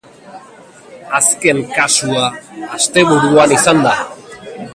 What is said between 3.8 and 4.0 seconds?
da.